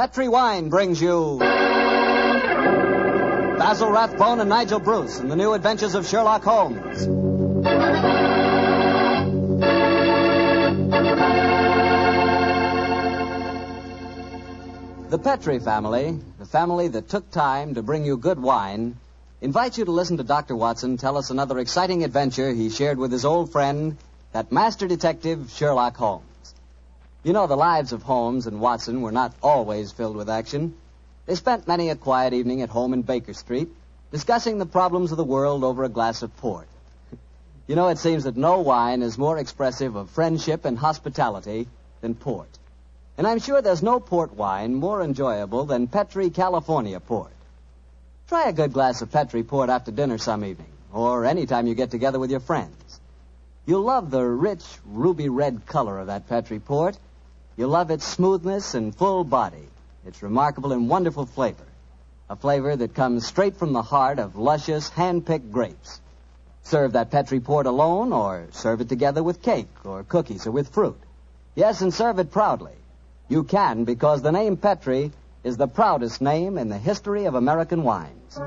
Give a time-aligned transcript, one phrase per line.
[0.00, 1.36] Petri Wine brings you
[3.58, 7.04] Basil Rathbone and Nigel Bruce in the new adventures of Sherlock Holmes.
[15.10, 18.96] The Petri family, the family that took time to bring you good wine,
[19.42, 20.56] invites you to listen to Dr.
[20.56, 23.98] Watson tell us another exciting adventure he shared with his old friend,
[24.32, 26.29] that master detective, Sherlock Holmes.
[27.22, 30.74] You know, the lives of Holmes and Watson were not always filled with action.
[31.26, 33.68] They spent many a quiet evening at home in Baker Street,
[34.10, 36.66] discussing the problems of the world over a glass of port.
[37.66, 41.68] You know, it seems that no wine is more expressive of friendship and hospitality
[42.00, 42.48] than port.
[43.18, 47.32] And I'm sure there's no port wine more enjoyable than Petri California port.
[48.28, 51.74] Try a good glass of Petri port after dinner some evening, or any time you
[51.74, 52.98] get together with your friends.
[53.66, 56.96] You'll love the rich, ruby red color of that Petri port.
[57.60, 59.68] You'll love its smoothness and full body,
[60.06, 61.66] its remarkable and wonderful flavor.
[62.30, 66.00] A flavor that comes straight from the heart of luscious, hand-picked grapes.
[66.62, 70.70] Serve that Petri port alone, or serve it together with cake, or cookies, or with
[70.72, 70.98] fruit.
[71.54, 72.72] Yes, and serve it proudly.
[73.28, 75.12] You can because the name Petri
[75.44, 78.38] is the proudest name in the history of American wines.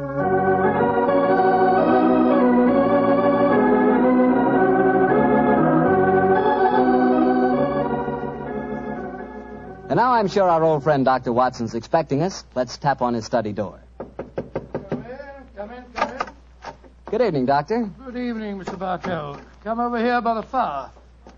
[9.94, 11.32] And now I'm sure our old friend Dr.
[11.32, 12.46] Watson's expecting us.
[12.56, 13.80] Let's tap on his study door.
[14.00, 15.20] Come in,
[15.56, 16.74] come in, come in.
[17.12, 17.92] Good evening, Doctor.
[18.04, 18.76] Good evening, Mr.
[18.80, 19.40] Bartell.
[19.64, 20.90] Come over here by the fire.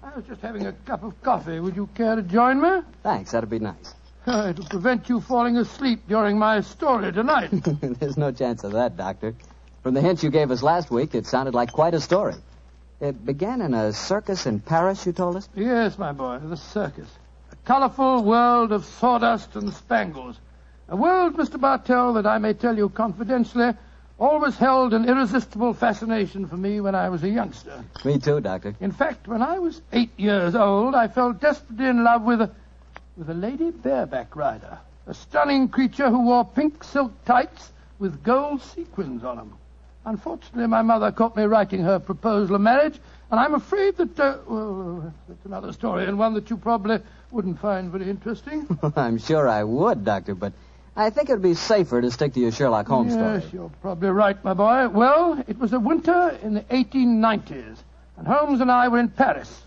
[0.02, 1.60] I was just having a cup of coffee.
[1.60, 2.80] Would you care to join me?
[3.04, 3.94] Thanks, that'd be nice.
[4.26, 7.50] It'll prevent you falling asleep during my story tonight.
[7.82, 9.36] There's no chance of that, Doctor.
[9.84, 12.36] From the hints you gave us last week, it sounded like quite a story.
[13.02, 15.50] It began in a circus in Paris, you told us?
[15.58, 17.10] yes, my boy, the circus.
[17.66, 20.40] A colorful world of sawdust and spangles.
[20.88, 21.60] A world, Mr.
[21.60, 23.74] Bartell, that I may tell you confidentially,
[24.20, 27.84] always held an irresistible fascination for me when I was a youngster.
[28.04, 28.76] Me too, Doctor.
[28.82, 32.52] In fact, when I was eight years old, I fell desperately in love with a,
[33.18, 34.78] with a lady bareback rider.
[35.08, 39.54] A stunning creature who wore pink silk tights with gold sequins on them.
[40.06, 43.00] Unfortunately, my mother caught me writing her proposal of marriage,
[43.32, 47.00] and I'm afraid that, uh, well, that's another story, and one that you probably
[47.36, 48.66] wouldn't find very interesting.
[48.96, 50.54] I'm sure I would, Doctor, but
[50.96, 53.42] I think it would be safer to stick to your Sherlock Holmes yes, story.
[53.42, 54.88] Yes, you're probably right, my boy.
[54.88, 57.76] Well, it was a winter in the 1890s,
[58.16, 59.64] and Holmes and I were in Paris.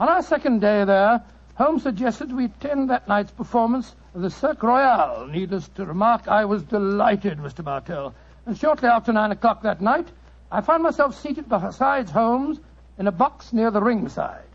[0.00, 1.22] On our second day there,
[1.54, 5.28] Holmes suggested we attend that night's performance of the Cirque Royale.
[5.28, 7.62] Needless to remark, I was delighted, Mr.
[7.62, 8.12] Bartell.
[8.44, 10.08] And shortly after nine o'clock that night,
[10.50, 12.58] I found myself seated beside Holmes
[12.98, 14.47] in a box near the ringside.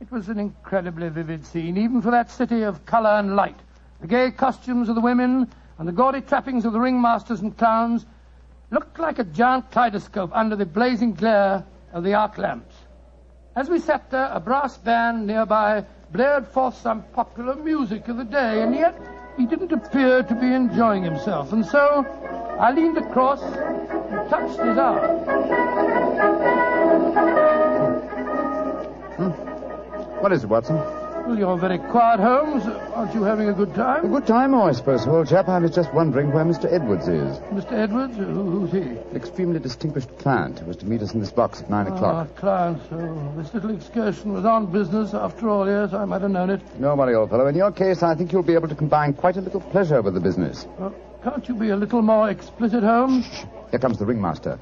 [0.00, 3.58] It was an incredibly vivid scene, even for that city of color and light.
[4.00, 5.46] The gay costumes of the women
[5.78, 8.06] and the gaudy trappings of the ringmasters and clowns
[8.70, 12.74] looked like a giant kaleidoscope under the blazing glare of the arc lamps.
[13.54, 18.24] As we sat there, a brass band nearby blared forth some popular music of the
[18.24, 18.98] day, and yet
[19.36, 21.52] he didn't appear to be enjoying himself.
[21.52, 22.06] And so
[22.58, 25.99] I leaned across and touched his arm.
[30.20, 30.76] What is it, Watson?
[30.76, 32.64] Well, you're very quiet, Holmes.
[32.94, 34.04] Aren't you having a good time?
[34.06, 35.48] A good time, oh, I suppose, old chap.
[35.48, 36.70] I was just wondering where Mr.
[36.72, 37.38] Edwards is.
[37.52, 37.72] Mr.
[37.72, 38.16] Edwards?
[38.16, 38.24] Who,
[38.66, 38.78] who's he?
[38.80, 41.94] An extremely distinguished client who was to meet us in this box at nine Ah,
[41.94, 42.36] o'clock.
[42.36, 42.82] client.
[42.88, 45.66] So this little excursion was on business after all.
[45.68, 46.60] Yes, I might have known it.
[46.80, 47.46] No worry, old fellow.
[47.46, 50.14] In your case, I think you'll be able to combine quite a little pleasure with
[50.14, 50.66] the business.
[50.78, 53.26] Well, can't you be a little more explicit, Holmes?
[53.70, 54.58] Here comes the ringmaster.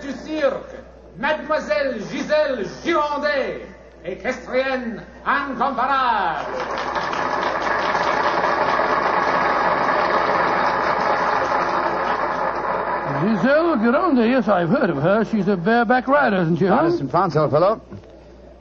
[0.00, 0.76] Grande du cirque,
[1.18, 3.66] Mademoiselle Gisèle Girondet,
[4.04, 6.46] équestrienne incomparable.
[13.22, 14.26] Giselle Gironde.
[14.26, 15.24] Yes, I've heard of her.
[15.24, 17.00] She's a bareback rider, isn't she, ah, Honest Holmes?
[17.00, 17.80] in France, old fellow.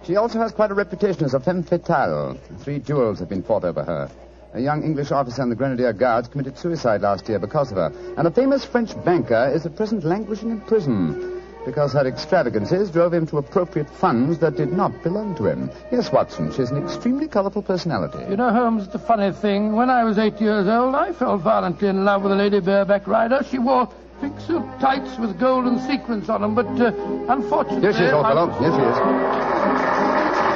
[0.06, 2.38] She also has quite a reputation as a femme fatale.
[2.60, 4.10] Three duels have been fought over her.
[4.54, 7.94] A young English officer in the Grenadier Guards committed suicide last year because of her.
[8.18, 13.14] And a famous French banker is at present languishing in prison because her extravagances drove
[13.14, 15.70] him to appropriate funds that did not belong to him.
[15.92, 18.26] Yes, Watson, she's an extremely colorful personality.
[18.30, 21.88] You know, Holmes, the funny thing, when I was eight years old, I fell violently
[21.88, 23.42] in love with a lady bareback rider.
[23.50, 23.90] She wore
[24.22, 26.92] pink silk tights with golden sequins on them, but uh,
[27.30, 27.82] unfortunately...
[27.82, 28.50] Here she is, old fellow.
[28.60, 30.49] Here she is.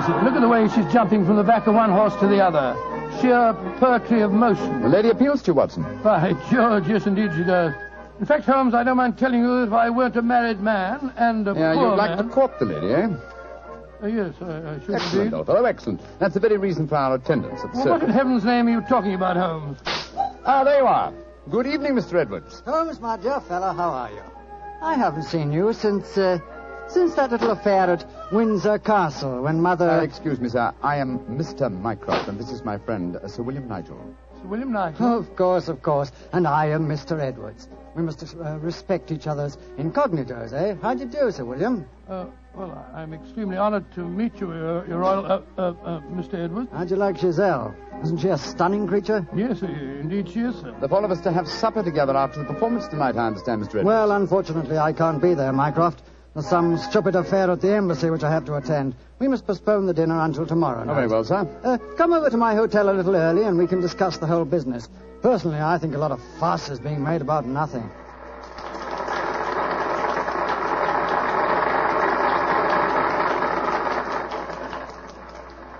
[0.00, 0.24] She's exquisite.
[0.24, 2.74] Look at the way she's jumping from the back of one horse to the other.
[3.20, 4.82] Sheer poetry of motion.
[4.82, 5.82] The lady appeals to you, Watson.
[6.02, 7.74] By George, yes, indeed she does.
[8.20, 11.12] In fact, Holmes, I don't mind telling you that if I weren't a married man
[11.16, 12.28] and a Yeah, poor you'd like man...
[12.28, 13.08] to court the lady, eh?
[14.00, 15.34] Uh, yes, I, I should Excellent, indeed.
[15.34, 16.00] old fellow, excellent.
[16.20, 18.70] That's the very reason for our attendance at the Well, what in heaven's name are
[18.70, 19.78] you talking about, Holmes?
[20.44, 21.12] Ah, there you are.
[21.50, 22.14] Good evening, Mr.
[22.20, 22.62] Edwards.
[22.66, 24.22] Holmes, my dear fellow, how are you?
[24.82, 26.38] I haven't seen you since, uh,
[26.88, 29.88] since that little affair at Windsor Castle when Mother...
[29.90, 30.72] Uh, excuse me, sir.
[30.82, 31.70] I am Mr.
[31.70, 33.98] Mycroft, and this is my friend, uh, Sir William Nigel.
[34.40, 35.18] Sir William Nigel.
[35.18, 36.12] Of course, of course.
[36.32, 37.20] And I am Mr.
[37.20, 37.68] Edwards.
[37.94, 40.76] We must uh, respect each other's incognitos, eh?
[40.80, 41.86] How do you do, Sir William?
[42.08, 45.26] Uh, well, I- I'm extremely honored to meet you, Your, Your Royal...
[45.26, 46.34] Uh, uh, uh, Mr.
[46.34, 46.68] Edwards.
[46.72, 47.74] How'd you like Giselle?
[48.02, 49.26] Isn't she a stunning creature?
[49.34, 50.74] Yes, indeed she is, sir.
[50.80, 53.68] The four of us to have supper together after the performance tonight, I understand, Mr.
[53.70, 53.86] Edwards.
[53.86, 56.02] Well, unfortunately, I can't be there, Mycroft.
[56.34, 58.94] There's some stupid affair at the embassy which I have to attend.
[59.18, 60.92] We must postpone the dinner until tomorrow night.
[60.92, 61.48] Oh, very well, sir.
[61.64, 64.44] Uh, come over to my hotel a little early and we can discuss the whole
[64.44, 64.88] business.
[65.22, 67.90] Personally, I think a lot of fuss is being made about nothing.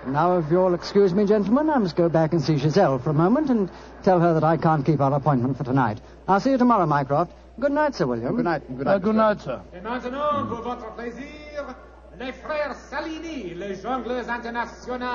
[0.07, 3.13] Now, if you'll excuse me, gentlemen, I must go back and see Giselle for a
[3.13, 3.69] moment and
[4.03, 5.99] tell her that I can't keep our appointment for tonight.
[6.27, 7.31] I'll see you tomorrow, Mycroft.
[7.59, 8.35] Good night, Sir William.
[8.35, 8.77] Good night.
[8.77, 9.17] Good Uh, good Mr.
[9.17, 9.61] night, sir.
[9.73, 11.75] Et maintenant, pour votre plaisir,
[12.17, 15.05] les frères Salini, les jongleurs internationaux.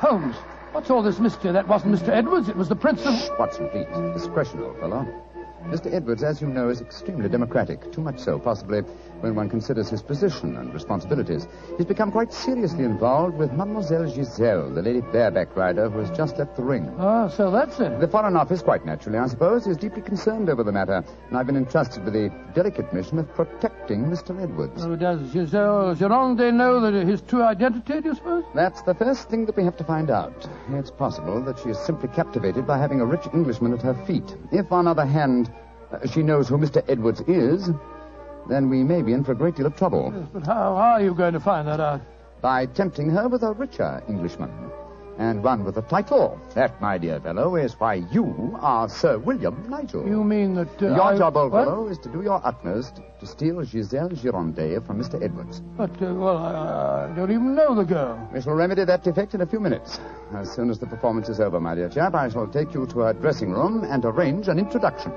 [0.00, 0.34] Holmes,
[0.72, 1.52] what's all this mystery?
[1.52, 2.08] That wasn't Mr.
[2.08, 2.48] Edwards.
[2.48, 3.14] It was the Prince of...
[3.38, 3.86] Watson, please.
[4.14, 5.06] Discretion, old fellow.
[5.68, 5.92] Mr.
[5.92, 7.90] Edwards, as you know, is extremely democratic.
[7.92, 8.80] Too much so, possibly,
[9.20, 11.46] when one considers his position and responsibilities.
[11.76, 16.38] He's become quite seriously involved with Mademoiselle Giselle, the lady bareback rider who has just
[16.38, 16.92] left the ring.
[16.98, 18.00] Oh, so that's it.
[18.00, 21.46] The Foreign Office, quite naturally, I suppose, is deeply concerned over the matter, and I've
[21.46, 24.38] been entrusted with the delicate mission of protecting Mr.
[24.42, 24.84] Edwards.
[24.84, 28.44] Oh, does Giselle Gironde know that his true identity, do you suppose?
[28.54, 30.48] That's the first thing that we have to find out.
[30.70, 34.36] It's possible that she is simply captivated by having a rich Englishman at her feet.
[34.50, 35.51] If, on the other hand,
[36.12, 36.82] she knows who Mr.
[36.88, 37.70] Edwards is,
[38.48, 41.00] then we may be in for a great deal of trouble Yes, but how, are
[41.02, 42.00] you going to find that out?
[42.40, 44.50] by tempting her with a richer Englishman.
[45.18, 46.40] And one with a title.
[46.54, 50.08] That, my dear fellow, is why you are Sir William Nigel.
[50.08, 50.82] You mean that...
[50.82, 51.66] Uh, Your I- job, old what?
[51.66, 55.22] fellow, is to do your utmost to steal Giselle Gironde from Mr.
[55.22, 55.60] Edwards.
[55.76, 58.26] But, uh, well, I, I don't even know the girl.
[58.32, 60.00] We shall remedy that defect in a few minutes.
[60.34, 63.00] As soon as the performance is over, my dear chap, I shall take you to
[63.00, 65.12] her dressing room and arrange an introduction.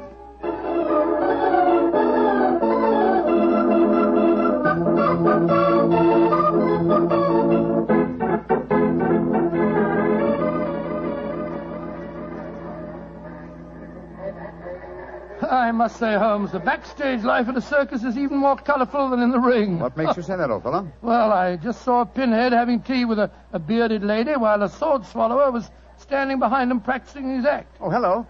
[15.86, 19.30] Must say, Holmes, the backstage life at a circus is even more colorful than in
[19.30, 19.78] the ring.
[19.78, 20.92] What makes you say that, old fellow?
[21.04, 24.68] Well, I just saw a pinhead having tea with a, a bearded lady while a
[24.68, 27.78] sword swallower was standing behind him practicing his act.
[27.80, 28.26] Oh, hello.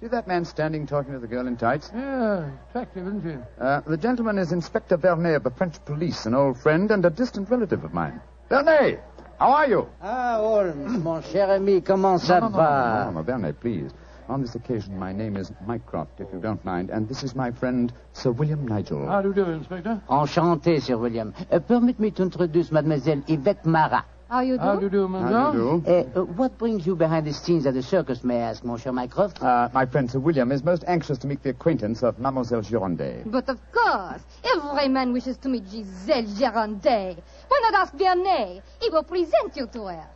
[0.00, 1.90] See that man standing talking to the girl in tights?
[1.92, 3.36] Yeah, attractive, isn't she?
[3.60, 7.10] Uh, the gentleman is Inspector Vernet of the French police, an old friend and a
[7.10, 8.20] distant relative of mine.
[8.48, 9.02] Vernet,
[9.40, 9.88] how are you?
[10.00, 13.04] Ah, Holmes, mon cher ami, comment ça no, no, va?
[13.06, 13.90] no, no, no, Vernet, please.
[14.32, 17.50] On this occasion, my name is Mycroft, if you don't mind, and this is my
[17.50, 19.06] friend, Sir William Nigel.
[19.06, 20.00] How do you do, Inspector?
[20.08, 21.34] Enchanté, Sir William.
[21.50, 24.06] Uh, permit me to introduce Mademoiselle Yvette Marat.
[24.30, 24.62] How you do?
[24.62, 25.90] How do you do, How do you do?
[26.16, 28.90] Uh, uh, what brings you behind the scenes at the circus, may I ask, Monsieur
[28.90, 29.42] Mycroft?
[29.42, 33.30] Uh, my friend Sir William is most anxious to make the acquaintance of Mademoiselle Gironde.
[33.30, 37.18] But of course, every man wishes to meet Giselle Gironde.
[37.48, 38.62] Why not ask Vernet?
[38.80, 40.06] He will present you to her.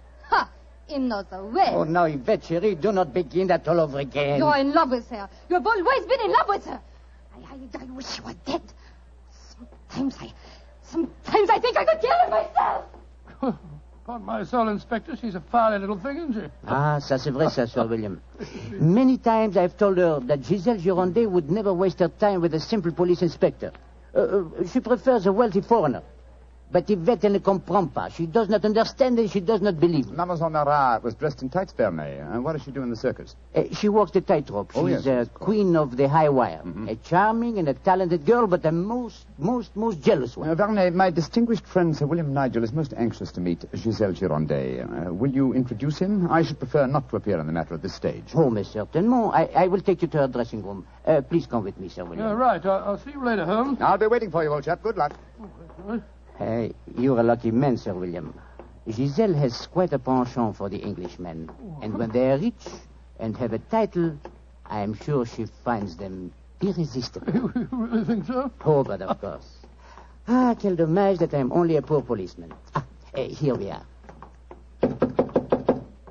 [0.88, 0.94] Ha!
[0.94, 1.70] He knows way.
[1.72, 4.38] Oh, now, Yvette, chérie, do not begin that all over again.
[4.38, 5.28] You're in love with her.
[5.48, 6.80] You've always been in love with her.
[7.34, 8.62] I, I, I wish you were dead.
[9.90, 10.32] Sometimes I,
[10.82, 12.84] sometimes I think I could kill her myself.
[14.04, 16.50] Upon my soul, Inspector, she's a fiery little thing, isn't she?
[16.68, 18.20] Ah, ça c'est vrai, ça, Sir William.
[18.70, 22.60] Many times I've told her that Giselle Gironde would never waste her time with a
[22.60, 23.72] simple police inspector.
[24.14, 26.02] Uh, uh, she prefers a wealthy foreigner.
[26.68, 28.10] But Yvette elle ne comprend pas.
[28.12, 30.10] She does not understand and she does not believe.
[30.10, 32.20] Mademoiselle Marat was dressed in tights, Vernet.
[32.32, 33.36] And what does she do in the circus?
[33.54, 34.72] Uh, she walks the tightrope.
[34.72, 36.62] She's Oh, yes, a of queen of the high wire.
[36.88, 40.48] A charming and a talented girl, but a most, most, most jealous one.
[40.48, 44.80] Uh, Vernet, my distinguished friend Sir William Nigel is most anxious to meet Giselle Girondet.
[45.08, 46.28] Uh, will you introduce him?
[46.30, 48.24] I should prefer not to appear in the matter at this stage.
[48.34, 49.32] Oh, mais certainement.
[49.32, 50.84] I, I will take you to her dressing room.
[51.06, 52.26] Uh, please come with me, Sir William.
[52.26, 52.64] Yeah, right.
[52.66, 53.80] I'll, I'll see you later, Holmes.
[53.80, 54.82] I'll be waiting for you, old chap.
[54.82, 55.12] Good luck.
[56.38, 58.34] Uh, you're a lucky man, Sir William.
[58.90, 61.50] Giselle has quite a penchant for the Englishmen.
[61.82, 62.66] And when they are rich
[63.18, 64.18] and have a title,
[64.66, 67.32] I am sure she finds them irresistible.
[67.54, 68.50] you really think so?
[68.64, 69.66] Oh, but of course.
[70.28, 72.52] Ah, quel dommage that I'm only a poor policeman.
[72.74, 73.86] Ah, eh, here we are.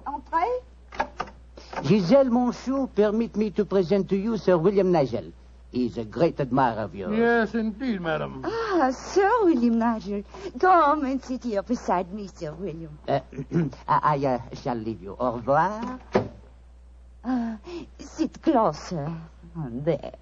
[0.08, 0.64] Entrez.
[1.84, 5.32] Giselle Monchou, permit me to present to you Sir William Nigel.
[5.76, 7.18] He's a great admirer of yours.
[7.18, 8.42] Yes, indeed, madam.
[8.46, 10.24] Ah, Sir William Nigel.
[10.58, 12.98] Come and sit here beside me, Sir William.
[13.06, 13.20] Uh,
[13.86, 15.18] I, I uh, shall leave you.
[15.20, 16.00] Au revoir.
[17.26, 17.58] Ah,
[18.00, 19.12] sit closer.
[19.58, 20.14] Oh, There.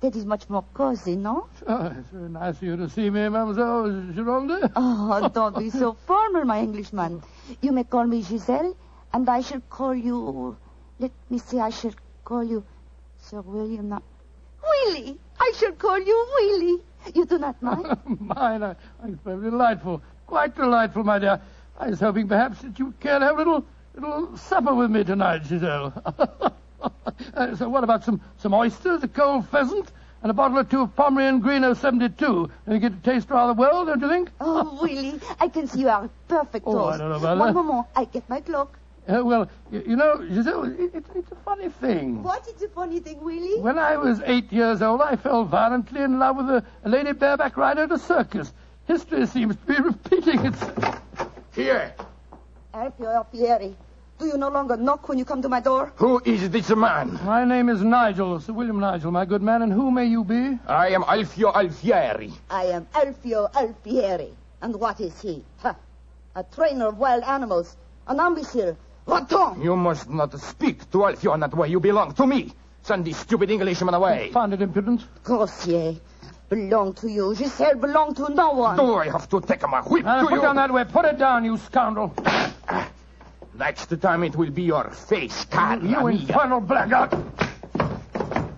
[0.00, 1.46] That is much more cozy, no?
[1.68, 4.72] Oh, it's very nice of you to see me, Mademoiselle Gironde.
[4.74, 7.22] Oh, don't be so formal, my Englishman.
[7.60, 8.76] You may call me Giselle,
[9.12, 10.56] and I shall call you.
[10.98, 12.64] Let me see, I shall call you
[13.18, 13.90] Sir William.
[13.90, 14.02] Not...
[14.62, 15.18] Willie!
[15.40, 16.82] I shall call you Willie.
[17.14, 17.96] You do not mind?
[18.20, 18.70] Mine, I,
[19.02, 20.02] I, very delightful.
[20.26, 21.40] Quite delightful, my dear.
[21.78, 25.04] I was hoping perhaps that you care to have a little, little supper with me
[25.04, 25.92] tonight, Giselle.
[27.34, 29.90] Uh, so what about some, some oysters, a cold pheasant,
[30.22, 32.48] and a bottle or two of Pommery and Greno 072?
[32.66, 34.30] And you get to taste rather well, don't you think?
[34.40, 36.98] oh, Willie, I can see you are a perfect Oh, I host.
[37.00, 37.54] don't know about One that.
[37.54, 38.78] moment, I get my cloak.
[39.08, 42.22] Uh, well, you, you know, Giselle, it, it, it's a funny thing.
[42.22, 43.58] What is a funny thing, Willie?
[43.58, 47.12] When I was eight years old, I fell violently in love with a, a lady
[47.12, 48.52] bareback rider at a circus.
[48.86, 51.00] History seems to be repeating itself.
[51.54, 51.94] Here.
[52.74, 53.74] Alfio Alfieri,
[54.18, 55.90] do you no longer knock when you come to my door?
[55.96, 57.18] Who is this man?
[57.24, 60.58] My name is Nigel, Sir William Nigel, my good man, and who may you be?
[60.66, 62.30] I am Alfio Alfieri.
[62.50, 64.34] I am Alfio Alfieri.
[64.60, 65.42] And what is he?
[65.62, 65.74] Ha!
[66.34, 67.76] A trainer of wild animals.
[68.06, 68.76] An imbecile.
[69.08, 69.62] Rotten!
[69.62, 71.68] You must not speak to Alfio in that way.
[71.68, 72.52] You belong to me.
[72.82, 74.30] Send this stupid Englishman away.
[74.32, 75.04] Founded impudence.
[75.24, 75.96] Grossier.
[76.48, 77.34] Belong to you.
[77.34, 78.76] Giselle belong to no one.
[78.76, 80.40] Do I have to take my whip Now, to put you?
[80.42, 80.84] down that way.
[80.84, 82.14] Put it down, you scoundrel.
[83.54, 86.20] Next time it will be your face, cara You mia.
[86.20, 87.12] infernal blackguard.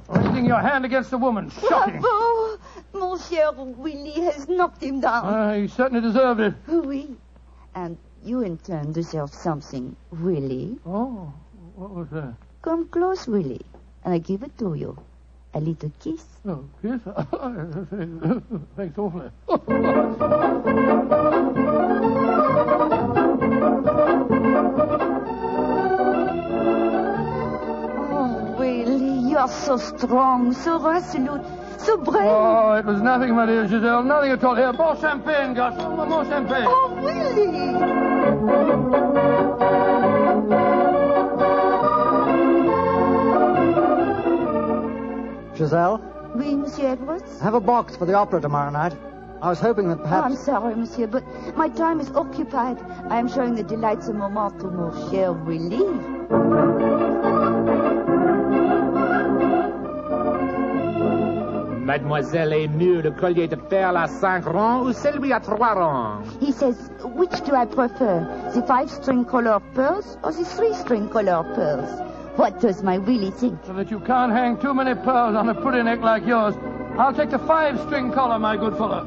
[0.09, 1.50] Raising your hand against a woman.
[1.50, 2.00] Shocking.
[2.00, 2.59] Bravo!
[2.92, 5.25] Mon cher Willie has knocked him down.
[5.25, 6.54] Uh, he certainly deserved it.
[6.69, 7.09] oui.
[7.75, 10.79] And you in turn deserve something, Willie.
[10.87, 11.33] Oh,
[11.77, 12.35] what was that?
[12.62, 13.65] Come close, Willie.
[14.05, 14.97] And I give it to you.
[15.55, 16.25] A little kiss.
[16.47, 17.00] Oh, yes.
[18.77, 19.31] Thanks awfully.
[28.12, 31.43] Oh, Willie, you are so strong, so resolute,
[31.79, 32.23] so brave.
[32.25, 34.05] Oh, it was nothing, my dear Giselle.
[34.05, 34.55] Nothing at all.
[34.55, 35.77] Here, more champagne, Gus.
[35.77, 36.65] More champagne.
[36.67, 38.00] Oh, Willie!
[45.54, 45.99] Giselle,
[46.35, 47.40] Oui, Monsieur Edwards?
[47.40, 48.94] have a box for the opera tomorrow night.
[49.42, 50.23] I was hoping that oh, perhaps...
[50.25, 51.23] Oh, I'm sorry, Monsieur, but
[51.56, 52.78] my time is occupied.
[53.11, 56.90] I am showing the delights of moment to mon cher Willie.
[61.85, 66.20] Mademoiselle est mieux le collier de perles à cinq rangs ou celui à trois rangs
[66.40, 71.90] He says, which do I prefer, the five-string color pearls or the three-string color pearls?
[72.38, 73.59] What does my Willie think?
[73.67, 76.55] So that you can't hang too many pearls on a pretty neck like yours.
[76.99, 79.05] I'll take the five-string collar, my good fellow.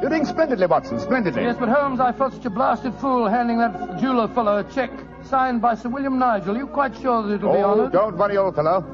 [0.00, 1.42] You're doing splendidly, Watson, splendidly.
[1.42, 4.90] Yes, but Holmes, I felt such a blasted fool handing that jeweler fellow a check
[5.24, 6.54] signed by Sir William Nigel.
[6.54, 7.92] Are You quite sure that it'll be Oh, honored?
[7.92, 8.84] don't worry, old fellow.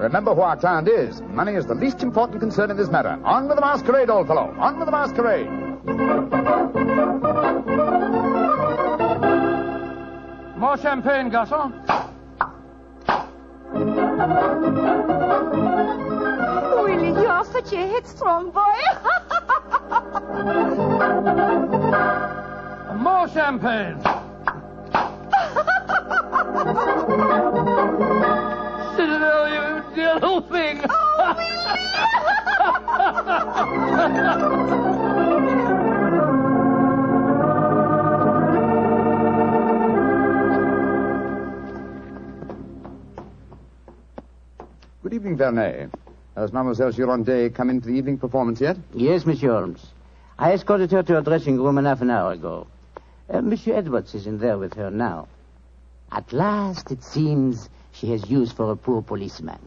[0.00, 1.20] Remember who our client is.
[1.20, 3.20] Money is the least important concern in this matter.
[3.22, 4.56] On with the masquerade, old fellow.
[4.58, 5.50] On with the masquerade.
[10.56, 11.74] More champagne, Garçon.
[16.64, 18.80] Oh, Willie, you are such a headstrong boy.
[22.96, 24.00] More champagne.
[30.00, 30.78] Citadel, you dear little thing.
[45.02, 45.90] Good evening, Vernet.
[46.36, 48.76] Has Mademoiselle Gironde come into the evening performance yet?
[48.94, 49.84] Yes, Monsieur Holmes.
[50.38, 52.66] I escorted her to her dressing room an half an hour ago.
[53.28, 55.28] Uh, Monsieur Edwards is in there with her now.
[56.12, 59.58] At last, it seems, she has use for a poor policeman.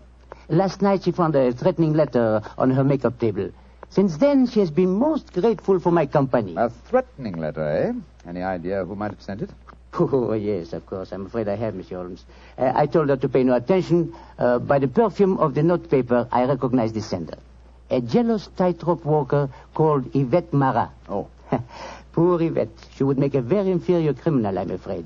[0.50, 3.52] Last night she found a threatening letter on her makeup table.
[3.90, 6.56] Since then, she has been most grateful for my company.
[6.58, 7.94] A threatening letter, eh?
[8.28, 9.52] Any idea who might have sent it?
[10.00, 11.12] Oh, yes, of course.
[11.12, 12.26] I'm afraid I have, Monsieur Holmes.
[12.58, 14.16] Uh, I told her to pay no attention.
[14.40, 17.38] Uh, by the perfume of the notepaper, I recognized the sender.
[17.92, 20.90] A jealous tightrope walker called Yvette Marat.
[21.08, 21.28] Oh.
[22.14, 22.70] Poor Yvette.
[22.96, 25.06] She would make a very inferior criminal, I'm afraid.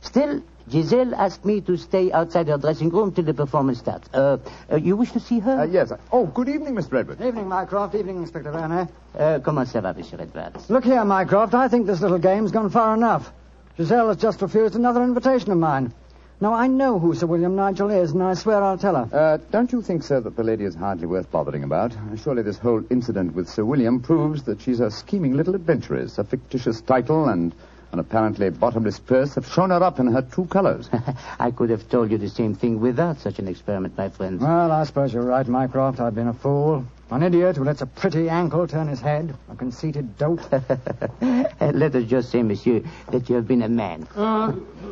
[0.00, 4.08] Still, Giselle asked me to stay outside her dressing room till the performance starts.
[4.14, 4.38] Uh,
[4.72, 5.60] uh, you wish to see her?
[5.60, 5.92] Uh, yes.
[6.10, 6.98] Oh, good evening, Mr.
[6.98, 7.20] Edwards.
[7.20, 7.94] Evening, Mycroft.
[7.94, 8.88] Evening, Inspector Werner.
[9.16, 10.70] Uh, comment ça va, Monsieur Edwards?
[10.70, 11.54] Look here, Mycroft.
[11.54, 13.30] I think this little game's gone far enough.
[13.76, 15.92] Giselle has just refused another invitation of mine.
[16.40, 19.16] Now, I know who Sir William Nigel is, and I swear I'll tell her.
[19.16, 21.94] Uh, don't you think, sir, that the lady is hardly worth bothering about?
[22.22, 26.18] Surely this whole incident with Sir William proves that she's a scheming little adventuress.
[26.18, 27.54] A fictitious title and
[27.94, 30.90] an apparently bottomless purse have shown her up in her true colors.
[31.38, 34.40] I could have told you the same thing without such an experiment, my friend.
[34.40, 36.00] Well, I suppose you're right, Mycroft.
[36.00, 36.84] I've been a fool.
[37.12, 39.36] An idiot who lets a pretty ankle turn his head.
[39.48, 40.40] A conceited dope.
[41.20, 42.82] Let us just say, monsieur,
[43.12, 44.08] that you have been a man.
[44.16, 44.48] Uh,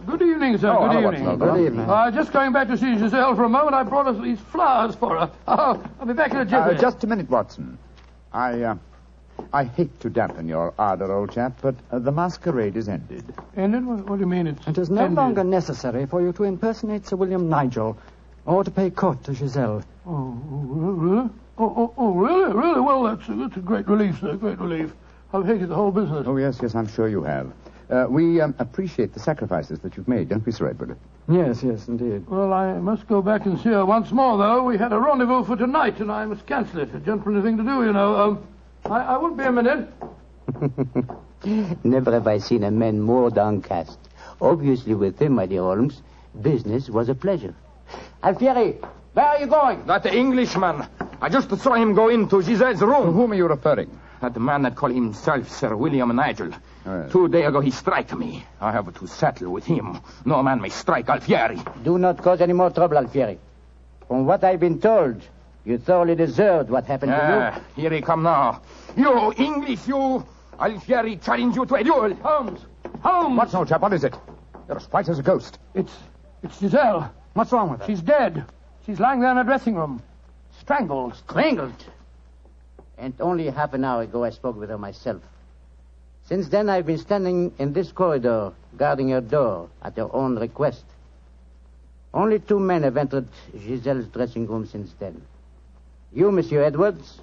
[0.07, 0.69] good evening, sir.
[0.71, 1.25] Oh, good evening.
[1.25, 1.39] Watson.
[1.39, 1.91] Good evening.
[1.91, 4.95] Uh, just going back to see Giselle for a moment, I brought us these flowers
[4.95, 5.31] for her.
[5.49, 6.81] Oh, I'll be back in a Uh, jiffy.
[6.81, 7.79] just a minute, Watson.
[8.33, 8.77] I, uh,
[9.53, 13.25] I hate to dampen your ardor, old chap, but uh, the masquerade is ended.
[13.57, 13.85] Ended?
[13.85, 15.17] What, what do you mean it's It is no ended?
[15.17, 17.97] longer necessary for you to impersonate Sir William Nigel
[18.47, 19.83] or to pay court to Giselle.
[20.07, 21.31] Oh, oh, really?
[21.59, 22.53] Oh, oh, oh, really?
[22.53, 22.81] Really?
[22.81, 24.35] Well, that's a, that's a great relief, sir.
[24.37, 24.93] Great relief.
[25.35, 26.27] I've hated the whole business.
[26.27, 27.53] Oh, yes, yes, I'm sure you have.
[27.91, 30.97] Uh, we um, appreciate the sacrifices that you've made, don't we, Sir Edward?
[31.29, 32.27] Yes, yes, indeed.
[32.27, 34.65] Well, I must go back and see her once more, though.
[34.65, 36.95] We had a rendezvous for tonight, and I must cancel it.
[36.95, 38.17] A gentlemanly thing to do, you know.
[38.17, 38.47] Um,
[38.85, 39.89] I, I won't be a minute.
[41.85, 43.99] Never have I seen a man more downcast.
[44.41, 46.03] Obviously, with him, my dear Holmes,
[46.41, 47.55] business was a pleasure.
[48.23, 48.77] Alfieri,
[49.13, 49.85] where are you going?
[49.87, 50.87] That Englishman.
[51.21, 53.13] I just saw him go into Giselle's To room.
[53.13, 53.91] whom are you referring?
[54.21, 56.51] That man that call himself Sir William Nigel.
[56.87, 57.13] Oh, yes.
[57.13, 58.45] Two days ago he strike me.
[58.61, 59.99] I have to settle with him.
[60.25, 61.59] No man may strike Alfieri.
[61.83, 63.39] Do not cause any more trouble, Alfieri.
[64.09, 65.23] From what I've been told,
[65.65, 67.83] you thoroughly deserved what happened Ah, to you.
[67.83, 68.63] here he come now.
[68.97, 70.25] You English, you.
[70.59, 72.15] Alfieri challenge you to a duel.
[72.17, 72.61] Holmes!
[73.01, 73.37] Holmes!
[73.39, 73.81] What's old chap?
[73.81, 74.15] What is it?
[74.69, 75.59] You're as white as a ghost.
[75.75, 75.93] It's,
[76.43, 77.13] it's Giselle.
[77.35, 77.87] What's wrong with her?
[77.87, 78.45] She's dead.
[78.87, 80.03] She's lying there in her dressing room.
[80.61, 81.13] Strangled.
[81.15, 81.19] you.
[81.29, 81.85] Strangled.
[82.99, 85.23] And only half an hour ago I spoke with her myself.
[86.25, 90.85] Since then I've been standing in this corridor, guarding her door at her own request.
[92.15, 93.27] Only two men have entered
[93.59, 95.21] Giselle's dressing room since then.
[96.15, 97.21] You, Monsieur Edwards,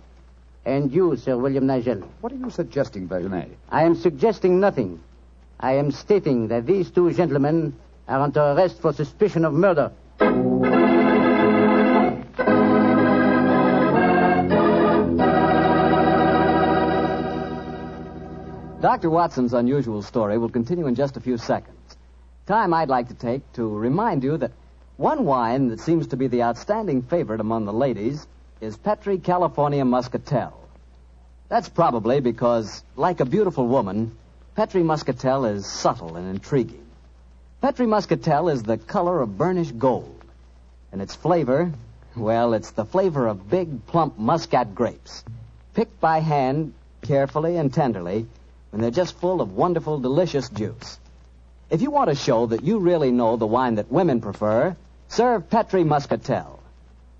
[0.65, 2.01] and you, Sir William Nigel.
[2.21, 3.55] What are you suggesting, Vernet?
[3.69, 4.99] I am suggesting nothing.
[5.59, 7.75] I am stating that these two gentlemen
[8.07, 9.91] are under arrest for suspicion of murder.
[18.81, 19.11] Dr.
[19.11, 21.77] Watson's unusual story will continue in just a few seconds.
[22.47, 24.51] Time I'd like to take to remind you that
[24.97, 28.25] one wine that seems to be the outstanding favorite among the ladies
[28.61, 30.53] is Petri California Muscatel.
[31.47, 34.17] That's probably because, like a beautiful woman,
[34.55, 36.85] Petri Muscatel is subtle and intriguing.
[37.61, 40.23] Petri Muscatel is the color of burnished gold.
[40.91, 41.71] And its flavor,
[42.17, 45.23] well, it's the flavor of big, plump muscat grapes,
[45.73, 48.27] picked by hand carefully and tenderly
[48.71, 50.99] when they're just full of wonderful, delicious juice.
[51.69, 54.75] If you want to show that you really know the wine that women prefer,
[55.07, 56.58] serve Petri Muscatel.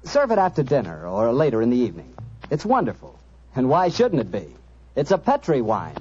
[0.04, 2.14] Serve it after dinner or later in the evening.
[2.50, 3.18] It's wonderful.
[3.56, 4.46] And why shouldn't it be?
[4.96, 5.98] It's a Petri wine.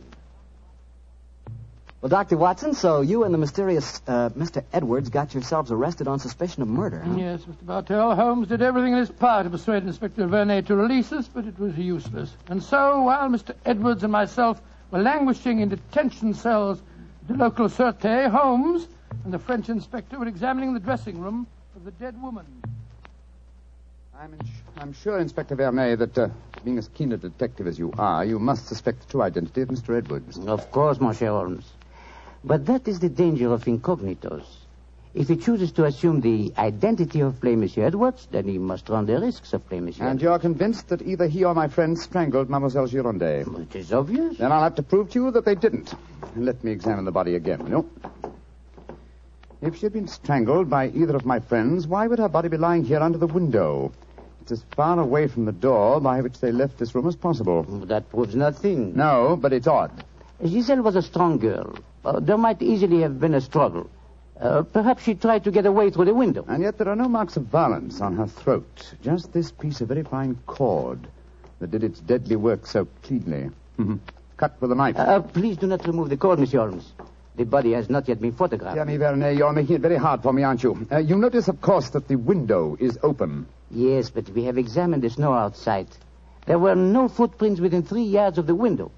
[2.01, 2.37] Well, Dr.
[2.37, 4.63] Watson, so you and the mysterious uh, Mr.
[4.73, 7.17] Edwards got yourselves arrested on suspicion of murder, huh?
[7.17, 7.67] Yes, Mr.
[7.67, 8.15] Bartell.
[8.15, 11.59] Holmes did everything in his power to persuade Inspector Vernet to release us, but it
[11.59, 12.33] was useless.
[12.47, 13.53] And so, while Mr.
[13.67, 14.61] Edwards and myself
[14.93, 16.81] were languishing in detention cells
[17.23, 18.87] at the local Sûreté, Holmes
[19.25, 22.47] and the French inspector were examining the dressing room of the dead woman.
[24.21, 24.41] I'm, in-
[24.77, 26.29] I'm sure, Inspector Vernet, that uh,
[26.65, 29.69] being as keen a detective as you are, you must suspect the true identity of
[29.69, 29.97] Mr.
[29.97, 30.39] Edwards.
[30.39, 31.71] Of course, Monsieur Holmes.
[32.43, 34.43] But that is the danger of incognitos.
[35.15, 39.07] If he chooses to assume the identity of plain Monsieur Edwards, then he must run
[39.07, 42.51] the risks of plain Monsieur And you're convinced that either he or my friend strangled
[42.51, 43.47] Mademoiselle Girondet.
[43.61, 44.39] It is obvious.
[44.39, 45.95] Then I'll have to prove to you that they didn't.
[46.35, 47.91] Let me examine the body again, will you?
[49.63, 52.57] If she had been strangled by either of my friends, why would her body be
[52.57, 53.93] lying here under the window?
[54.51, 57.65] It's as far away from the door by which they left this room as possible.
[57.65, 58.97] That proves nothing.
[58.97, 59.91] No, but it's odd.
[60.43, 61.77] Giselle was a strong girl.
[62.03, 63.91] Uh, there might easily have been a struggle.
[64.41, 66.47] Uh, perhaps she tried to get away through the window.
[66.49, 68.95] And yet there are no marks of violence on her throat.
[69.03, 71.07] Just this piece of very fine cord
[71.61, 73.51] that did its deadly work so cleanly.
[74.39, 74.97] Cut with a knife.
[74.97, 76.95] Uh, please do not remove the cord, Monsieur Holmes.
[77.39, 78.75] The body has not yet been photographed.
[78.75, 80.89] Dear me, Vernet, you're making it very hard for me, aren't you?
[80.91, 83.47] Uh, you notice, of course, that the window is open.
[83.71, 85.87] Yes, but we have examined the snow outside.
[86.47, 88.91] There were no footprints within three yards of the window.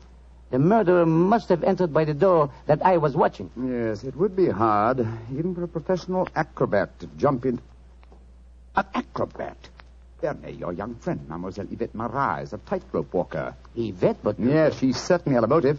[0.51, 3.51] The murderer must have entered by the door that I was watching.
[3.63, 7.61] Yes, it would be hard, even for a professional acrobat, to jump in.
[8.75, 9.59] An acrobat?
[10.23, 13.55] Vernet, your young friend, Mademoiselle Yvette Marat, is a tightrope walker.
[13.77, 14.41] Yvette, but...
[14.41, 15.79] Yes, she certainly had a motive.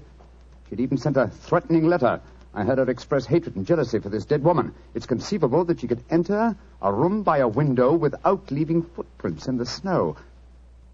[0.70, 2.22] She'd even sent a threatening letter.
[2.54, 4.74] I heard her express hatred and jealousy for this dead woman.
[4.94, 9.58] It's conceivable that she could enter a room by a window without leaving footprints in
[9.58, 10.18] the snow.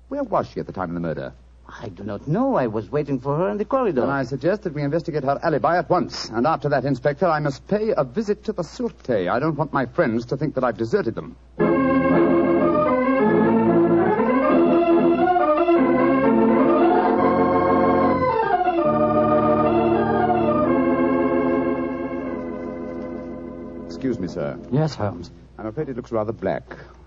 [0.10, 1.34] Where was she at the time of the murder?
[1.68, 2.56] I do not know.
[2.56, 4.02] I was waiting for her in the corridor.
[4.02, 6.30] Then I suggest that we investigate her alibi at once.
[6.30, 9.30] And after that, Inspector, I must pay a visit to the Sûreté.
[9.30, 11.36] I don't want my friends to think that I've deserted them.
[23.98, 24.60] Excuse me, sir.
[24.70, 25.32] Yes, Holmes.
[25.58, 26.62] I'm afraid it looks rather black.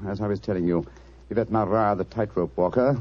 [0.09, 0.85] As I was telling you,
[1.31, 3.01] Yvette Marat, the tightrope walker,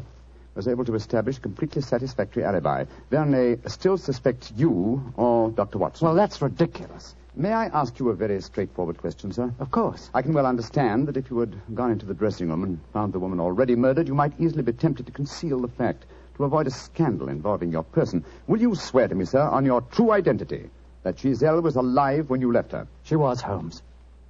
[0.53, 2.85] was able to establish a completely satisfactory alibi.
[3.09, 5.79] Vernet still suspects you or Dr.
[5.79, 6.05] Watson.
[6.05, 7.15] Well, that's ridiculous.
[7.35, 9.51] May I ask you a very straightforward question, sir?
[9.57, 10.11] Of course.
[10.13, 13.11] I can well understand that if you had gone into the dressing room and found
[13.11, 16.05] the woman already murdered, you might easily be tempted to conceal the fact,
[16.37, 18.23] to avoid a scandal involving your person.
[18.45, 20.69] Will you swear to me, sir, on your true identity,
[21.01, 22.85] that Giselle was alive when you left her?
[23.09, 23.81] She was, Holmes.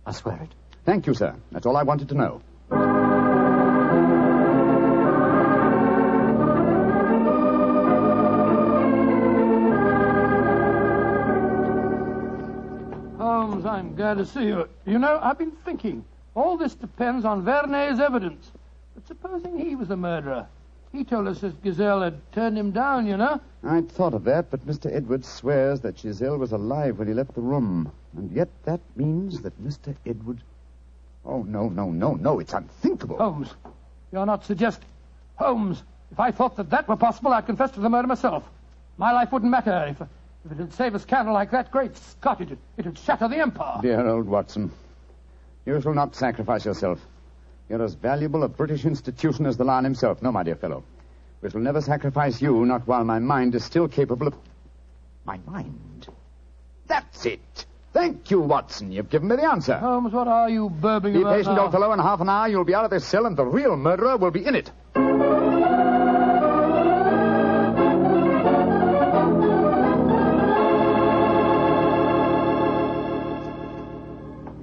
[0.05, 0.55] I swear it.
[0.85, 1.35] Thank you, sir.
[1.51, 2.41] That's all I wanted to know.
[13.17, 14.69] Holmes, I'm glad to see you.
[14.85, 16.05] You know, I've been thinking.
[16.33, 18.49] All this depends on Vernet's evidence.
[18.95, 20.47] But supposing he was the murderer?
[20.93, 23.41] He told us that Giselle had turned him down, you know.
[23.61, 24.89] I'd thought of that, but Mr.
[24.89, 27.91] Edwards swears that Giselle was alive when he left the room.
[28.17, 29.95] And yet that means that Mr.
[30.06, 30.41] Edwards.
[31.26, 32.39] Oh, no, no, no, no.
[32.39, 33.17] It's unthinkable.
[33.17, 33.54] Holmes,
[34.12, 34.88] you're not suggesting.
[35.36, 38.43] Holmes, if I thought that that were possible, I'd confess to the murder myself.
[38.98, 41.72] My life wouldn't matter if, if it'd save a scandal like that.
[41.72, 43.82] Great Scott, it'd, it'd shatter the empire.
[43.82, 44.72] Dear old Watson,
[45.65, 47.00] you shall not sacrifice yourself.
[47.69, 50.22] You're as valuable a British institution as the Lion himself.
[50.22, 50.84] No, my dear fellow.
[51.41, 54.36] We shall never sacrifice you, not while my mind is still capable of.
[55.24, 56.08] My mind?
[56.88, 57.65] That's it.
[57.91, 58.91] Thank you, Watson.
[58.91, 59.78] You've given me the answer.
[59.78, 61.63] Holmes, what are you burbling Be about patient, now?
[61.63, 61.91] old fellow.
[61.91, 64.32] In half an hour, you'll be out of this cell, and the real murderer will
[64.32, 64.71] be in it.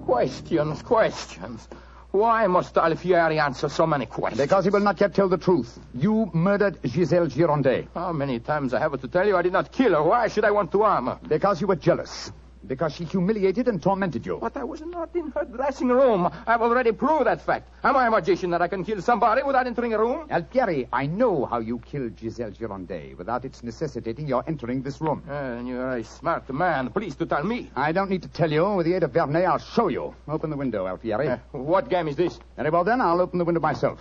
[0.05, 1.69] Questions, questions.
[2.12, 4.41] Why must Alfieri answer so many questions?
[4.41, 5.79] Because he will not yet tell the truth.
[5.95, 7.89] You murdered Giselle Girondet.
[7.95, 10.03] How many times I have to tell you I did not kill her?
[10.03, 11.19] Why should I want to harm her?
[11.29, 12.33] Because you were jealous.
[12.66, 14.38] Because she humiliated and tormented you.
[14.40, 16.29] But I was not in her dressing room.
[16.46, 17.68] I've already proved that fact.
[17.85, 20.29] Am I a magician that I can kill somebody without entering a room?
[20.31, 25.22] Alfieri, I know how you killed Giselle Girondet without its necessitating your entering this room.
[25.29, 26.90] Uh, you're a smart man.
[26.90, 27.70] Please to tell me.
[27.76, 28.66] I don't need to tell you.
[28.74, 30.14] With the aid of Vernet, I'll show you.
[30.29, 31.29] Open the window, Alfieri.
[31.29, 32.38] Uh, what game is this?
[32.57, 33.00] Very well, then.
[33.00, 34.00] I'll open the window myself.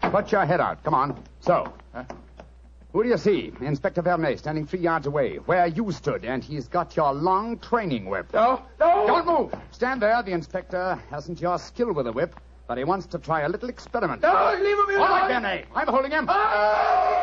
[0.00, 0.82] Put your head out.
[0.84, 1.22] Come on.
[1.40, 1.72] So.
[2.92, 3.52] Who do you see?
[3.60, 8.06] Inspector Vernet standing three yards away, where you stood, and he's got your long training
[8.06, 8.32] whip.
[8.32, 9.06] No, no!
[9.06, 9.54] Don't move!
[9.70, 10.22] Stand there.
[10.22, 13.68] The inspector hasn't your skill with a whip, but he wants to try a little
[13.68, 14.22] experiment.
[14.22, 15.00] No, leave him alone!
[15.00, 15.66] All right, Vernet.
[15.74, 16.26] I'm holding him.
[16.26, 17.15] Well,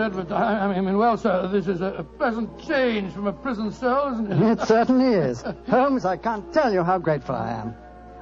[0.00, 0.06] Mr.
[0.06, 3.70] Edwards, I, I mean, well, sir, this is a, a pleasant change from a prison
[3.70, 4.58] cell, isn't it?
[4.58, 5.44] It certainly is.
[5.68, 7.74] Holmes, I can't tell you how grateful I am.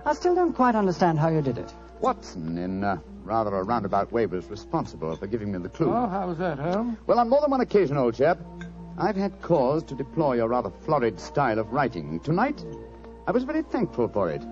[0.05, 1.73] I still don't quite understand how you did it.
[2.01, 5.89] Watson, in uh, rather a roundabout way, was responsible for giving me the clue.
[5.95, 6.99] Oh, how was that, Holmes?
[7.07, 8.39] Well, on more than one occasion, old chap,
[8.97, 12.19] I've had cause to deplore your rather florid style of writing.
[12.19, 12.65] Tonight,
[13.29, 14.43] I was very thankful for it.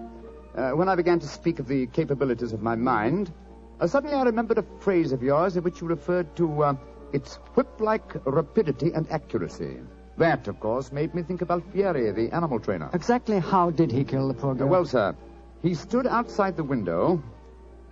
[0.55, 3.33] Uh, when I began to speak of the capabilities of my mind,
[3.81, 6.77] uh, suddenly I remembered a phrase of yours in which you referred to uh,
[7.13, 9.79] its whip-like rapidity and accuracy.
[10.19, 12.89] That, of course, made me think of Alfieri, the animal trainer.
[12.95, 14.69] Exactly how did he kill the poor girl?
[14.69, 15.15] well, sir,
[15.63, 17.23] he stood outside the window,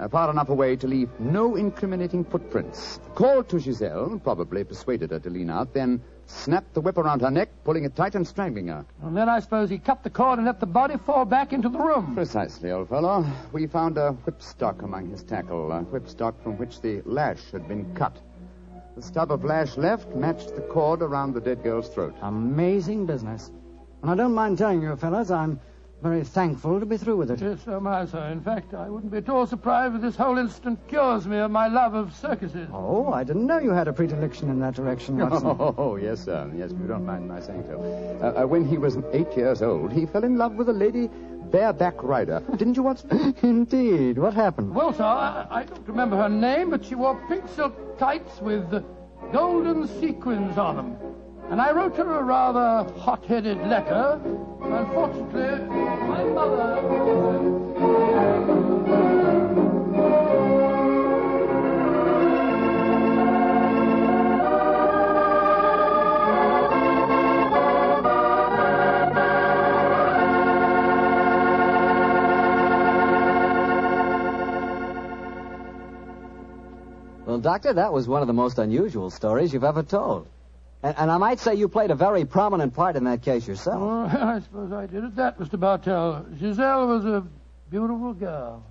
[0.00, 2.98] uh, far enough away to leave no incriminating footprints.
[3.14, 7.30] Called to Giselle, probably persuaded her to lean out, then snapped the whip around her
[7.30, 8.86] neck, pulling it tight and strangling her.
[9.02, 11.68] And then I suppose he cut the cord and let the body fall back into
[11.68, 12.14] the room.
[12.14, 13.24] Precisely, old fellow.
[13.52, 17.94] We found a whipstock among his tackle, a whipstock from which the lash had been
[17.94, 18.16] cut.
[18.96, 22.14] The stub of lash left matched the cord around the dead girl's throat.
[22.22, 23.50] Amazing business.
[24.02, 25.58] And I don't mind telling you, fellas, I'm
[26.00, 27.40] very thankful to be through with it.
[27.40, 28.24] Yes, so am I, sir.
[28.26, 31.50] In fact, I wouldn't be at all surprised if this whole incident cures me of
[31.50, 32.68] my love of circuses.
[32.72, 35.56] Oh, I didn't know you had a predilection in that direction, Watson.
[35.58, 36.48] Oh, yes, sir.
[36.54, 37.80] Yes, if you don't mind my saying so.
[38.22, 41.08] Uh, uh, when he was eight years old, he fell in love with a lady
[41.50, 42.42] bareback rider.
[42.56, 43.34] Didn't you, Watson?
[43.42, 44.18] Indeed.
[44.18, 44.74] What happened?
[44.74, 48.84] Well, sir, I, I don't remember her name, but she wore pink silk tights with
[49.32, 50.96] golden sequins on them.
[51.50, 54.20] And I wrote her a rather hot-headed letter.
[54.62, 55.66] Unfortunately,
[56.06, 57.63] my mother...
[77.44, 80.26] Doctor, that was one of the most unusual stories you've ever told.
[80.82, 83.82] And, and I might say you played a very prominent part in that case yourself.
[83.82, 85.60] Oh, I suppose I did at that, Mr.
[85.60, 86.24] Bartell.
[86.38, 87.22] Giselle was a
[87.70, 88.64] beautiful girl.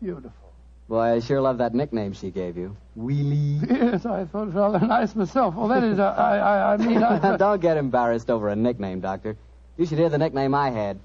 [0.00, 0.52] Beautiful.
[0.88, 2.76] Boy, I sure love that nickname she gave you.
[2.94, 3.58] Willie.
[3.68, 5.56] Yes, I thought it was rather nice myself.
[5.56, 7.36] Well, that is, uh, I, I, I mean, I...
[7.38, 9.36] Don't get embarrassed over a nickname, Doctor.
[9.76, 11.00] You should hear the nickname I had.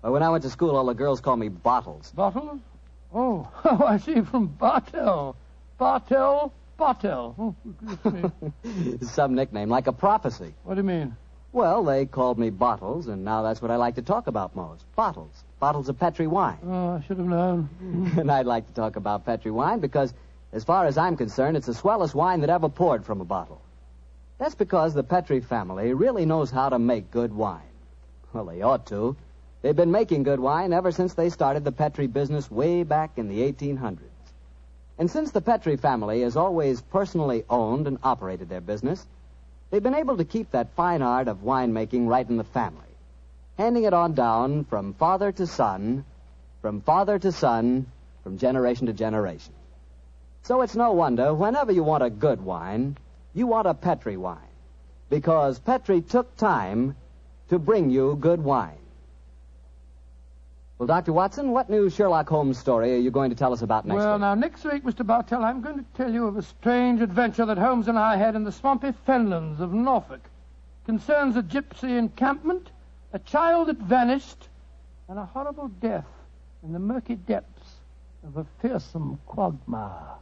[0.00, 2.12] Well, when I went to school, all the girls called me Bottles.
[2.12, 2.60] Bottles?
[3.12, 5.34] Oh, oh, I see, from Bartell.
[5.78, 7.34] Bartell, Bartell.
[7.38, 8.32] Oh.
[9.02, 10.54] Some nickname, like a prophecy.
[10.64, 11.16] What do you mean?
[11.52, 14.84] Well, they called me Bottles, and now that's what I like to talk about most.
[14.94, 15.44] Bottles.
[15.58, 16.58] Bottles of Petri wine.
[16.66, 17.68] Oh, I should have known.
[18.18, 20.12] and I'd like to talk about Petri wine because,
[20.52, 23.60] as far as I'm concerned, it's the swellest wine that ever poured from a bottle.
[24.38, 27.72] That's because the Petri family really knows how to make good wine.
[28.32, 29.16] Well, they ought to.
[29.62, 33.28] They've been making good wine ever since they started the Petri business way back in
[33.28, 33.98] the 1800s.
[34.98, 39.06] And since the Petri family has always personally owned and operated their business,
[39.70, 42.80] they've been able to keep that fine art of winemaking right in the family,
[43.58, 46.04] handing it on down from father to son,
[46.62, 47.86] from father to son,
[48.22, 49.52] from generation to generation.
[50.44, 52.96] So it's no wonder whenever you want a good wine,
[53.34, 54.38] you want a Petri wine,
[55.10, 56.96] because Petri took time
[57.50, 58.78] to bring you good wine.
[60.78, 61.14] Well, Dr.
[61.14, 64.14] Watson, what new Sherlock Holmes story are you going to tell us about next well,
[64.14, 64.20] week?
[64.20, 65.06] now, next week, Mr.
[65.06, 68.34] Bartell, I'm going to tell you of a strange adventure that Holmes and I had
[68.34, 70.20] in the swampy fenlands of Norfolk.
[70.84, 72.70] Concerns a gypsy encampment,
[73.14, 74.48] a child that vanished,
[75.08, 76.04] and a horrible death
[76.62, 77.76] in the murky depths
[78.22, 80.16] of a fearsome quagmire.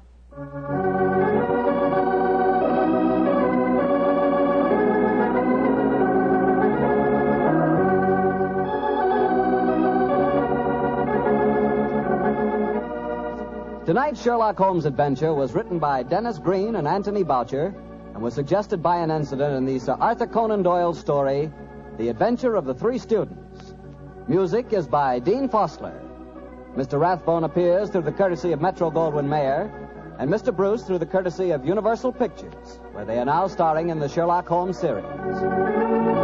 [13.86, 17.74] Tonight's Sherlock Holmes adventure was written by Dennis Green and Anthony Boucher
[18.14, 21.52] and was suggested by an incident in the Sir Arthur Conan Doyle story,
[21.98, 23.74] The Adventure of the Three Students.
[24.26, 26.00] Music is by Dean Fosler.
[26.74, 26.98] Mr.
[26.98, 29.70] Rathbone appears through the courtesy of Metro Goldwyn Mayer,
[30.18, 30.56] and Mr.
[30.56, 34.48] Bruce through the courtesy of Universal Pictures, where they are now starring in the Sherlock
[34.48, 36.23] Holmes series.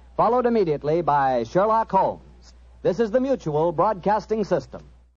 [0.21, 2.53] followed immediately by Sherlock Holmes.
[2.83, 4.83] This is the Mutual Broadcasting System.